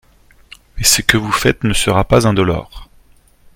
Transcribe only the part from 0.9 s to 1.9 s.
que vous faites ne